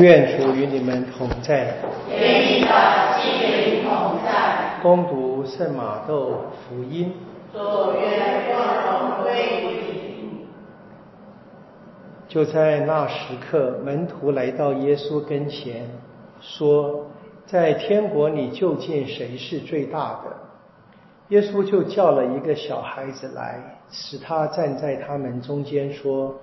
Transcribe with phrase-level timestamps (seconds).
[0.00, 1.72] 愿主与你们同在。
[2.10, 2.68] 愿你的
[3.20, 4.80] 心灵同在。
[4.82, 7.12] 恭读圣马窦福音。
[7.52, 7.58] 主
[8.00, 9.66] 愿光荣归于
[10.20, 10.46] 你。
[12.26, 15.88] 就在那时刻，门徒来到耶稣跟前，
[16.40, 17.06] 说
[17.46, 20.36] ：“在天国里究竟谁是最大的？”
[21.30, 26.34] 耶稣就叫了一个小孩子来，使他站在他们中间，说。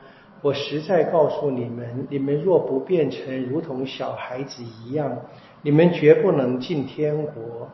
[0.41, 5.15] 我实在告诉你们，你们若不变成如同小孩子一样，
[5.61, 7.69] 你们绝不能进天国。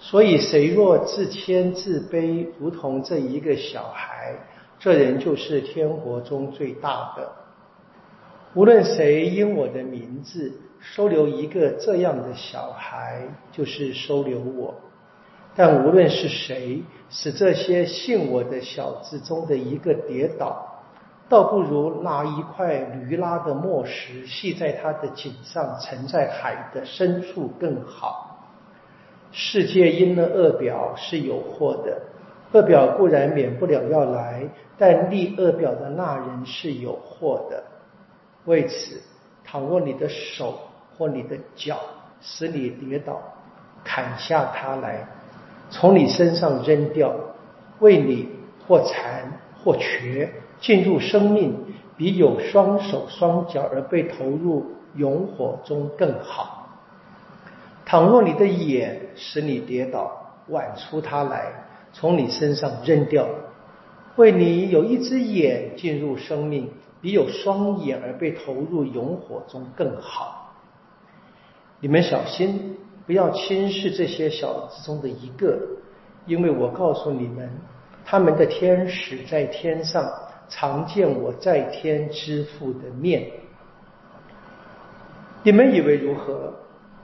[0.00, 4.34] 所以，谁若自谦自卑，如同这一个小孩，
[4.78, 7.32] 这人就是天国中最大的。
[8.54, 14.74] 无论谁因我的名字收留一个这样的小孩，就是收留我。
[15.54, 20.67] 但无论是谁使这些信我的小子中的一个跌倒，
[21.28, 28.24] 倒不如拿一块驴拉的磨石系在他的颈上，沉在海的深处更好。
[29.30, 32.00] 世界因了恶表是有祸的，
[32.52, 37.62] 恶表固然免不了要来，但立恶表的那人是有祸的。
[38.46, 39.02] 为此，
[39.44, 40.58] 倘若你的手
[40.96, 41.78] 或你的脚
[42.22, 43.20] 使你跌倒，
[43.84, 45.06] 砍下它来，
[45.68, 47.12] 从你身上扔掉，
[47.80, 48.30] 为你
[48.66, 49.30] 或残
[49.62, 50.32] 或瘸。
[50.60, 51.56] 进入生命
[51.96, 56.68] 比有双手双脚而被投入永火中更好。
[57.86, 61.52] 倘若你的眼使你跌倒，剜出它来，
[61.92, 63.28] 从你身上扔掉，
[64.16, 66.68] 为你有一只眼进入生命
[67.00, 70.56] 比有双眼而被投入永火中更好。
[71.78, 72.76] 你们小心，
[73.06, 75.56] 不要轻视这些小子中的一个，
[76.26, 77.48] 因为我告诉你们，
[78.10, 80.10] 他们的天使在天上。
[80.50, 83.30] 常见我在天之父的面，
[85.42, 86.54] 你们以为如何？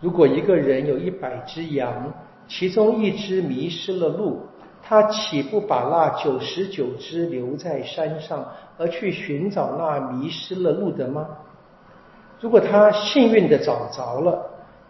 [0.01, 2.11] 如果一个人有一百只羊，
[2.49, 4.47] 其中一只迷失了路，
[4.83, 8.49] 他岂不把那九十九只留在山上，
[8.79, 11.29] 而去寻找那迷失了路的吗？
[12.41, 14.43] 如果他幸运的找着了，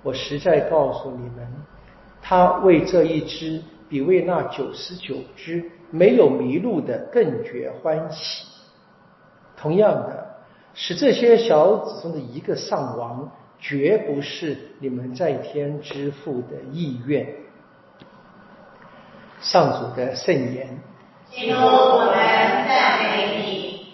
[0.05, 1.45] 我实在告诉你们，
[2.23, 3.61] 他为这一只。
[3.95, 8.45] 比为那九十九只没有迷路的更觉欢喜。
[9.57, 10.35] 同样的，
[10.75, 17.25] 使这些小子中的一个上王，绝不是你们在天之父的意愿。
[19.41, 20.77] 上主的圣言。
[21.31, 22.17] 基督，我们
[22.67, 23.87] 赞美你。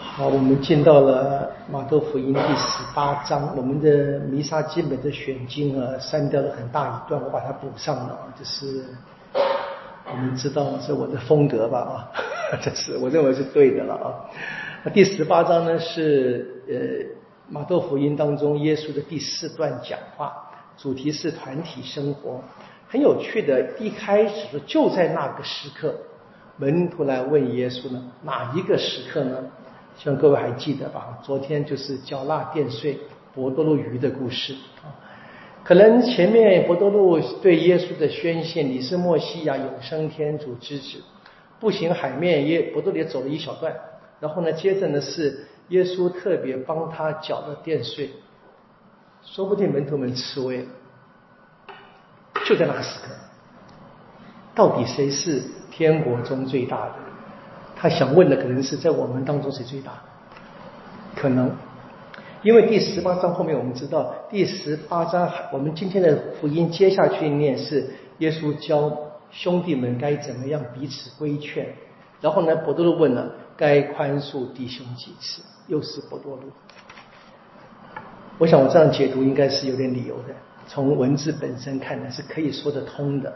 [0.00, 3.56] 好，我们进到了马窦福音第十八章。
[3.56, 8.18] 我们的弥撒基本的选经啊，删掉了很大一段，我把它补上了。
[8.36, 8.84] 就是
[10.10, 12.10] 我们知道是我的风格吧啊，
[12.60, 14.90] 这是我认为是对的了啊。
[14.92, 16.74] 第十八章呢是呃
[17.48, 20.32] 马窦福音当中耶稣的第四段讲话，
[20.76, 22.42] 主题是团体生活。
[22.88, 25.94] 很有趣的，一开始就在那个时刻，
[26.56, 29.36] 门徒来问耶稣呢，哪一个时刻呢？
[30.02, 31.18] 希望各位还记得吧？
[31.22, 32.98] 昨天就是缴纳电税
[33.34, 34.88] 博多禄鱼的故事啊。
[35.62, 41.02] 可能前面博多禄对耶稣的宣泄：“你是莫西亚，永生天主之子。”
[41.60, 43.76] 步行海面，耶博多里走了一小段。
[44.20, 48.08] 然后呢，接着呢是耶稣特别帮他缴的电税，
[49.22, 50.64] 说不定门徒们吃味了。
[52.46, 53.08] 就在那个时刻，
[54.54, 56.94] 到底谁是天国中最大的？
[57.80, 59.92] 他想问的可能是在我们当中谁最大？
[61.16, 61.50] 可能，
[62.42, 68.94] 因为第十八章后面我们知道，第十八章我们今天的福音接下去念是耶稣教
[69.30, 71.74] 兄弟们该怎么样彼此规劝，
[72.20, 76.42] 然后呢，伯多禄问了该宽恕弟兄几次，又是伯多禄。
[78.36, 80.34] 我想我这样解读应该是有点理由的，
[80.66, 83.32] 从文字本身看呢是可以说得通的。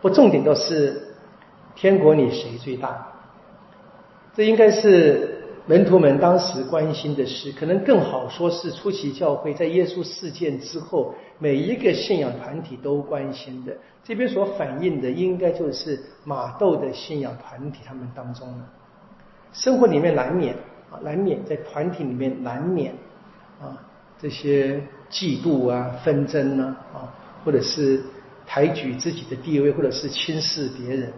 [0.00, 1.14] 不，重点倒是
[1.76, 3.06] 天国里谁最大？
[4.34, 13.76] 这应该是门徒们当时关心的事，可能更好说是初期教会在耶稣事件之后，每一个信仰团体都关心的。
[14.04, 18.64] 这边所反映的，应该就是马窦的信仰团体他们当中的
[19.52, 20.54] 生活里面难免
[20.90, 22.92] 啊，难免在团体里面难免
[23.60, 23.76] 啊
[24.18, 24.80] 这些
[25.10, 27.12] 嫉妒啊、纷争呢啊，
[27.44, 28.02] 或者是
[28.46, 31.12] 抬举自己的地位，或者是轻视别人。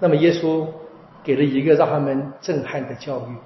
[0.00, 0.66] 那么耶稣。
[1.24, 3.36] 给了一个让他们震撼的教育。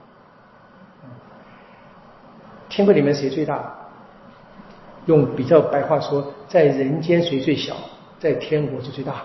[2.69, 3.73] 天国里面谁最大？
[5.07, 7.75] 用比较白话说，在人间谁最小？
[8.19, 9.23] 在天国就最大。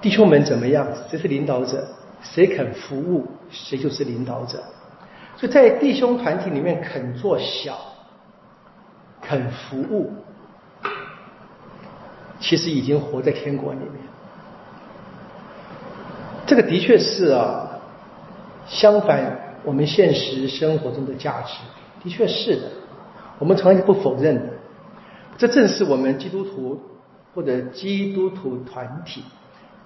[0.00, 0.86] 弟兄们怎么样？
[1.10, 1.86] 谁是领导者？
[2.22, 4.62] 谁肯服务，谁就是领导者。
[5.36, 7.76] 所以在弟兄团体里面肯做小，
[9.20, 10.12] 肯服务，
[12.40, 14.11] 其实已经活在天国里面。
[16.52, 17.80] 这个的确是啊，
[18.66, 21.54] 相反我们现实生活中的价值，
[22.04, 22.64] 的确是的，
[23.38, 24.42] 我们从来就不否认的。
[25.38, 26.78] 这正是我们基督徒
[27.34, 29.22] 或者基督徒团体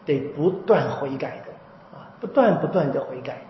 [0.04, 1.52] 得不断悔改的
[1.96, 3.42] 啊，不断不断的悔改。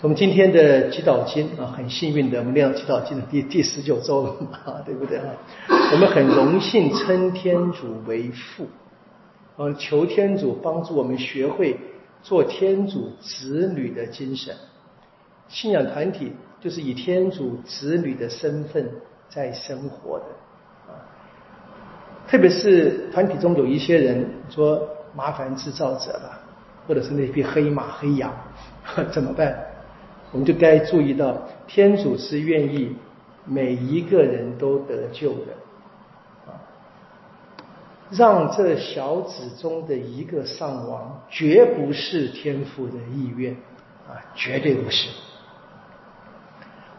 [0.00, 5.24] 我们今天的祈祷经啊，很幸运的，我们练到祈祷经的第第十九周了嘛，对不对啊？
[5.92, 8.66] 我们很荣幸称天主为父。
[9.58, 11.78] 嗯，求天主帮助我们学会
[12.22, 14.54] 做天主子女的精神。
[15.48, 18.90] 信仰团体就是以天主子女的身份
[19.28, 20.24] 在生活的
[20.92, 20.98] 啊。
[22.28, 26.38] 特别是团体中有一些人说麻烦制造者了，
[26.86, 28.32] 或者是那匹黑马黑羊，
[29.12, 29.56] 怎么办？
[30.32, 31.34] 我们就该注意到，
[31.66, 32.94] 天主是愿意
[33.46, 35.54] 每一个人都得救的。
[38.10, 43.52] 让这小子中的一个上王，绝不是天父的意愿
[44.08, 45.08] 啊，绝对不是。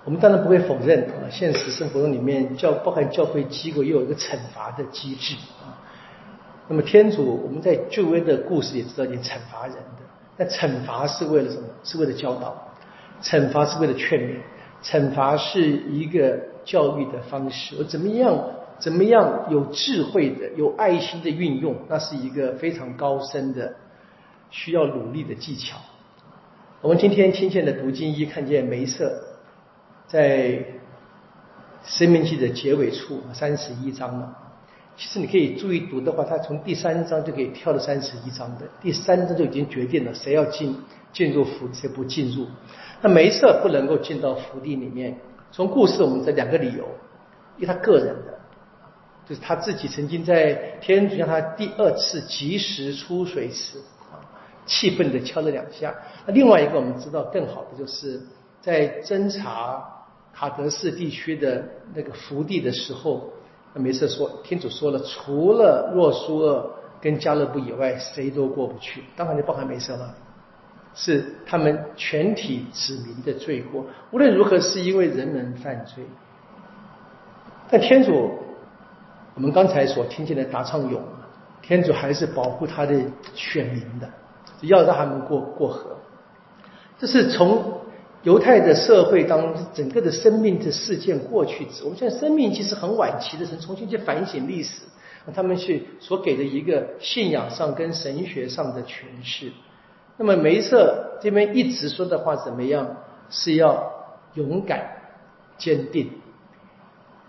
[0.03, 5.79] 我们当然不会否认啊，现实生活中里面教包含教会机构，又有一个惩罚的机制啊。
[6.67, 10.03] 那么天主，我们在旧约的故事也知道，你惩罚人的。
[10.37, 11.67] 那惩罚是为了什么？
[11.83, 12.55] 是为了教导，
[13.21, 14.35] 惩罚是为了劝勉，
[14.83, 17.75] 惩罚是一个教育的方式。
[17.79, 18.37] 我怎么样？
[18.79, 23.73] 怎么样有智慧的、有爱心的运用，那是一个非常高深的、
[24.49, 25.77] 需要努力的技巧。
[26.81, 29.23] 我们今天亲切的读经一，看见梅瑟
[30.07, 30.49] 在
[31.83, 34.35] 《生命记》的结尾处三十一章了。
[34.95, 38.67] 其实你可以注意读的话，他从第三章就可以跳到三十一章的。
[38.81, 40.75] 第三章就已经决定了谁要进
[41.11, 42.47] 进入福，谁不进入。
[43.01, 45.17] 那梅瑟不能够进到福地里面。
[45.51, 46.87] 从故事我们这两个理由，
[47.57, 48.36] 一他个人的。
[49.27, 53.77] 就是他自己曾经在天主让他第二次及时出水时
[54.09, 54.23] 啊，
[54.65, 55.93] 气愤的敲了两下。
[56.25, 58.21] 那另外一个我们知道更好的就是
[58.61, 59.83] 在侦查
[60.33, 61.61] 卡德士地区的
[61.93, 63.29] 那个福地的时候，
[63.73, 69.03] 那没事说天主说了，除了若苏厄跟加勒布以外，谁都过不去。
[69.17, 70.15] 当然就包含梅瑟了，
[70.95, 73.85] 是他们全体子民的罪过。
[74.11, 76.05] 无论如何，是因为人们犯罪，
[77.69, 78.46] 但天主。
[79.37, 80.99] 我们刚才所听见的达唱咏，
[81.61, 82.99] 天主还是保护他的
[83.35, 84.09] 选民的，
[84.61, 85.95] 要让他们过过河。
[86.97, 87.81] 这是从
[88.23, 94.81] 犹太的社会当整个的生命的事件过去，我们现在生命其实很晚期的时候，重新去反省历史，
[95.35, 99.51] 他们去所给的一个信仰上跟神学上的诠释。
[100.17, 102.97] 那么梅瑟这边一直说的话怎么样？
[103.29, 103.91] 是要
[104.33, 104.81] 勇敢
[105.59, 106.09] 坚定。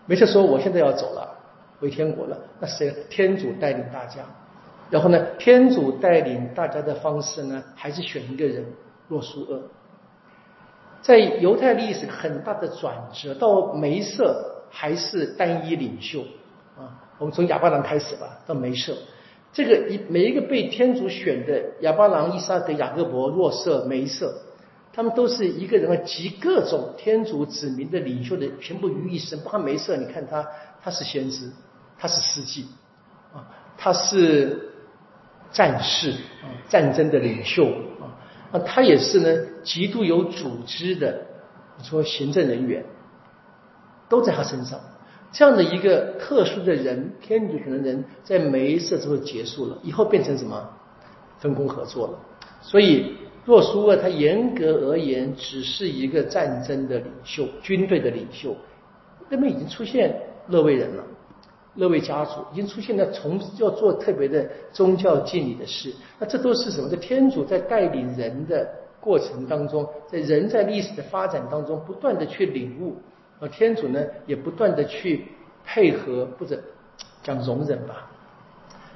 [0.07, 1.28] 梅瑟说：“我现在要走了。”
[1.81, 2.93] 回天国了，那谁？
[3.09, 4.23] 天主带领大家，
[4.91, 5.19] 然后呢？
[5.39, 7.63] 天主带领大家的方式呢？
[7.77, 8.65] 还是选一个人，
[9.09, 9.63] 若苏厄。
[11.01, 16.23] 在犹太历史很大的转折，到梅瑟还是单一领袖
[16.77, 17.07] 啊。
[17.19, 18.97] 我们从亚巴郎开始吧，到梅瑟，
[19.53, 24.35] 这个一每一个被天主选的亚巴郎、伊撒德、雅各伯、若瑟、梅瑟，
[24.93, 29.39] 他们都是一个人啊集各种天主子民的领袖的全部于一身。
[29.41, 30.45] 包括梅瑟，你看他，
[30.83, 31.51] 他是先知。
[31.99, 32.67] 他是司机
[33.35, 33.45] 啊，
[33.77, 34.71] 他是
[35.51, 37.67] 战士啊，战争的领袖
[38.01, 38.15] 啊，
[38.53, 41.27] 那他也是呢，极度有组织的，
[41.83, 42.85] 说行政人员
[44.09, 44.79] 都在他身上。
[45.31, 50.71] 这样的一个特殊的人，天主可能人在每一次之后结束了，以后变成什么
[51.39, 52.19] 分工合作了。
[52.63, 53.15] 所以
[53.45, 58.57] 若苏厄他严格而言只是一个战争的领袖，军队的领袖，
[59.29, 61.05] 那么已经出现勒卫人了。
[61.81, 66.89] 那位家族已经出现了从要做特别的宗教敬礼的事，那这都是什么？
[66.89, 68.69] 在天主在带领人的
[68.99, 72.97] 过程当中，在人在历史的发展当中，不断的去领悟，
[73.39, 75.25] 而天主呢也不断的去
[75.65, 76.61] 配合或者
[77.23, 78.11] 讲容忍吧，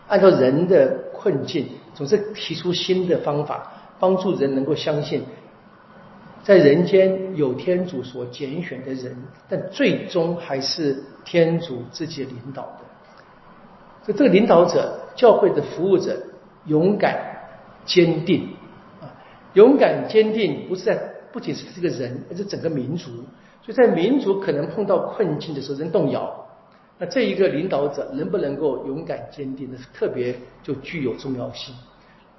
[0.09, 5.23] 按照人的困境，总是提出新的方法，帮助人能够相信。
[6.43, 9.17] 在人间有天主所拣选的人，
[9.49, 12.79] 但最终还是天主自己领导的。
[14.05, 16.21] 所以，这个领导者、教会的服务者，
[16.67, 17.17] 勇敢、
[17.85, 18.49] 坚定
[19.01, 19.07] 啊！
[19.55, 20.97] 勇敢、坚定，不是在
[21.31, 23.11] 不仅是这个人，而是整个民族。
[23.63, 26.45] 所以在民族可能碰到困境的时候，人动摇，
[26.99, 31.73] 那这一个领导者能不能够勇敢、坚定，那是特别就具有重要性。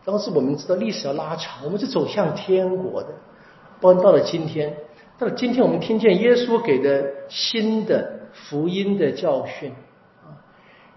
[0.03, 3.07] 当时我们知道历史要拉长，我们是走向天国的。
[3.83, 4.77] 包括到了今天，
[5.19, 9.73] 到了今天，我们听见耶稣给的新的福音的教训
[10.23, 10.39] 啊，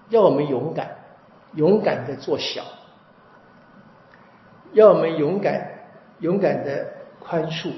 [0.08, 0.96] 要我们勇敢，
[1.56, 2.62] 勇敢的做小，
[4.72, 5.68] 要我们勇敢，
[6.20, 6.86] 勇敢的
[7.18, 7.72] 宽恕，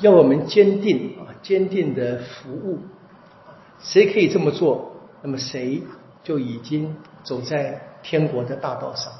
[0.00, 2.80] 要我们坚定啊，坚定的服务。
[3.78, 5.80] 谁可以这么做，那么谁
[6.24, 9.12] 就已经走在天国的大道上。